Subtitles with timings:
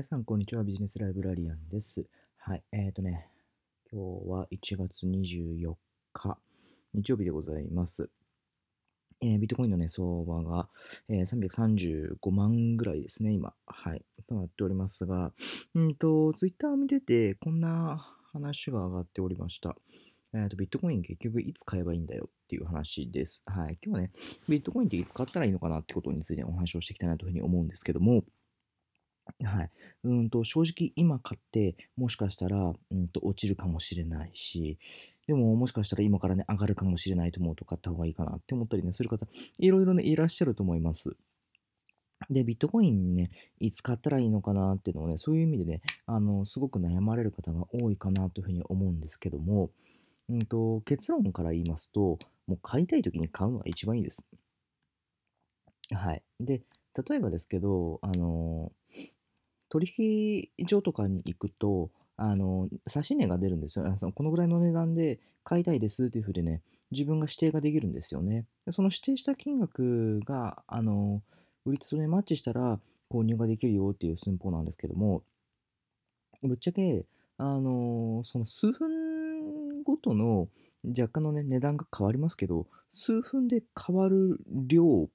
[0.00, 0.64] 皆さん、こんにちは。
[0.64, 2.06] ビジネスライブラリアンです。
[2.38, 2.62] はい。
[2.72, 3.28] えっ、ー、とね、
[3.92, 5.74] 今日は1月24
[6.14, 6.38] 日、
[6.94, 8.08] 日曜日でございます。
[9.20, 10.70] えー、ビットコインのね、相場が、
[11.10, 13.52] えー、335万ぐらいですね、今。
[13.66, 14.02] はい。
[14.26, 15.34] となっておりますが、
[15.74, 17.98] うんと、ツイッターを見てて、こんな
[18.32, 19.76] 話が上がっておりました。
[20.32, 23.42] えっ、ー、と、ビットコイン結局いつ買えばいいんだよっていう話です。
[23.44, 23.76] はい。
[23.84, 24.12] 今日はね、
[24.48, 28.24] ビットコインっていつ買ったらいいのかなってことについてお話をしていきたいなというふうに思うんですけども、
[29.42, 29.70] はい。
[30.04, 32.58] うんと、正直今買って、もしかしたら、
[32.90, 34.78] うんと、落ちるかもしれないし、
[35.26, 39.26] でももしかしたら今からね、上がるかもしれないと思うと買った方がいいかなって思ったりね、する方、
[39.58, 41.16] いろいろね、いらっしゃると思います。
[42.28, 43.30] で、ビットコインね、
[43.60, 49.70] いつ買ったらいいのかなっていうのをね、そういう意味でね、あの、すごく悩まれる方が多いかなというふうに思うんですけども、
[50.28, 54.28] うんと、結論から言いますと、もう買いたい時に買うのが一番いいです。
[55.92, 56.22] はい。
[56.40, 56.62] で、
[57.08, 58.72] 例えばですけど、あの、
[59.70, 63.86] 取引所とかに行くと、あの、指し値が出るんですよ。
[63.86, 68.44] あのこのぐらいの値段で買いたいですっていうふうでね、自分が指定ができるんですよね。
[68.68, 71.22] その指定した金額が、あの、
[71.64, 72.78] 売り手とね、マッチしたら
[73.10, 75.22] 購入ができるよっていう寸法なんですけども、
[76.42, 77.04] ぶっちゃけ、
[77.38, 80.48] あの、その数分ごとの
[80.84, 85.08] 若干のね、値段が変わりますけど、数分で変わる量、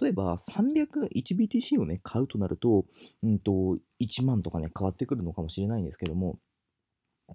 [0.00, 2.84] 例えば 301BTC をね、買うとなると、
[3.22, 6.38] うんと、1万とかね、変わってくるのかもしれないんですけども、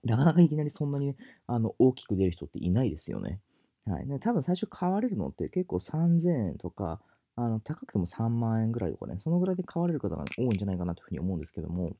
[0.03, 1.15] なかなかいきなりそんなにね、
[1.47, 3.39] あの、大きく出る人っていないですよね。
[3.85, 4.07] はい。
[4.19, 7.01] 多分最初買われるのって結構3000円とか、
[7.35, 11.95] あの、高くても3万円ぐらいとかね、そのぐらいで買われる方が多いんじゃないかなというふうに思うんですけども、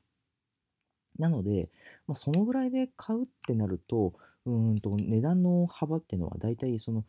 [1.18, 1.68] なので、
[2.06, 4.14] まあ、そのぐらいで買うってなると、
[4.46, 7.04] うんと、値段の幅っていうのは大体その、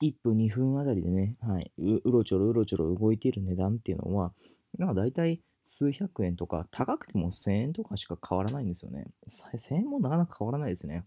[0.00, 4.32] 1分、2分あたりでね、はい、うろちょろうろちょろ動いている値段っていうのは、
[4.78, 9.06] まあ大体数百円とか、高くても1000円とかしか変わらないんですよね。
[9.28, 11.04] 1000円もなかなか変わらないですね。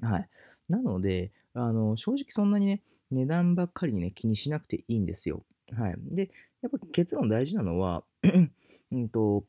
[0.00, 0.28] はい。
[0.68, 5.44] なので、あの、正直そんなにね、値段ばっかりにね、気にしなくていいんですよ。
[5.72, 5.94] はい。
[5.98, 6.30] で、
[6.62, 8.04] やっぱ結論大事なのは、
[8.92, 9.44] うんと、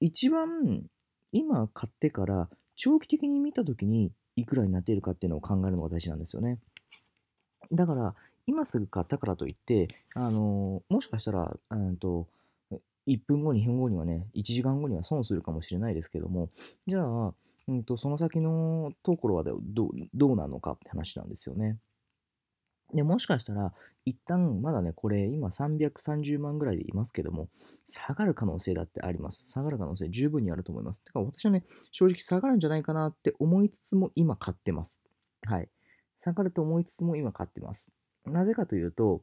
[0.00, 0.88] 一番
[1.32, 6.58] 今買ってから長期的に見たときにいくらになっているかっていうのを考えるのが大事なんですよね。
[7.72, 8.14] だから、
[8.46, 12.26] 今すぐ買ったからといって、あのもしかしたら、うんと、
[13.06, 16.50] 1分後、2分後にはね、1時間後には損するかもしれないですけども、
[16.86, 17.34] じゃあ、
[17.68, 19.60] うんと、その先のところはど
[20.14, 21.78] どうなのかって話なんですよね。
[22.94, 23.72] で、もしかしたら、
[24.06, 27.48] 一旦、まだね、これ、今330万ぐらいでいますけども、
[27.84, 29.50] 下がる可能性だってあります。
[29.50, 31.04] 下がる可能性十分にあると思います。
[31.04, 35.02] てか、私はね、正直下がるんじゃないかなって思いつつも、今買ってます。
[35.46, 35.68] はい。
[36.18, 37.90] 下がると思いつつも今買ってます。
[38.26, 39.22] なぜかというと、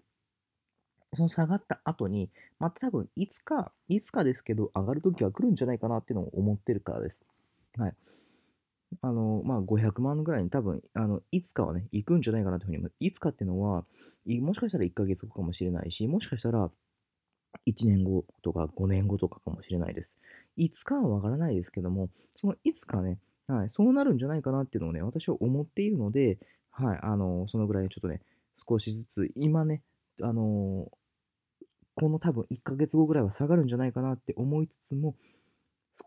[1.13, 2.29] その下がった後に、
[2.59, 7.25] また多分いつか、いつかですけど、上がるときは来るんじゃないかなっていうのを思ってるからです。
[7.77, 7.95] はい。
[9.01, 12.91] あの、まあ、500万ぐらいに多分、あの、いつかはね、行くんじゃないかなというふうに思う。
[12.99, 13.85] いつかっていうのは、
[14.25, 16.71] もしかしたら1ヶ月後かもしれないし、もしかしたら
[17.67, 20.19] 1年後とか5年後とかかもしれないです。
[20.57, 26.37] いつかはわからないですけども、そのいつかね、はい、そうなるんじゃないかなっていうのをね、私は思っているので、
[26.71, 28.21] はい、あの、そのぐらいちょっとね、
[28.55, 29.81] 少しずつ、今ね、
[30.21, 30.89] あの
[31.95, 35.15] この多分1ヶ月後ぐらいは下がるんじゃないかなって思いつつも、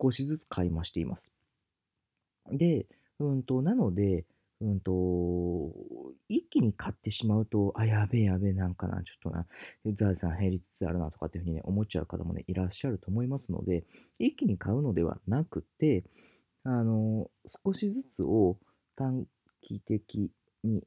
[0.01, 1.33] 少しずつ買い増しています。
[2.53, 2.87] で、
[3.19, 4.27] うんと、なので、
[4.61, 5.73] うんと、
[6.29, 9.47] 一気に買ってしまうと、あ、やべえやべえ、なんかな、ちょっとな、
[9.95, 13.85] 財産減りつつあるなとかっていうふうにね、思っちゃう方もね、いらっしゃると思いますので、
[14.19, 16.05] 一気に買うのではなくて、
[16.69, 18.59] あの、少しずつを
[18.95, 19.27] 短
[19.63, 20.31] 期的
[20.63, 20.87] に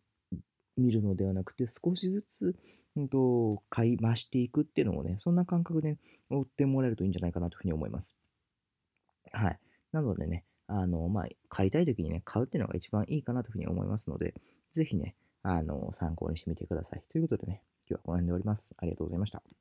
[0.77, 2.55] 見るのではなくて、少しずつ、
[2.95, 5.97] うんと、買い増していくっていうのをね、そんな感覚で
[6.29, 8.15] 追ってもらえるといいんじゃないかなというふうに思います。
[9.31, 9.59] はい。
[9.91, 14.35] なのでね、あの、まあ、買いたい時にね、買うっていうのが一番いいかなというふうに思いますので、
[14.73, 17.03] ぜひね、あの、参考にしてみてください。
[17.11, 18.75] ということでね、今日はこの辺で終わります。
[18.77, 19.41] ありがとうございました。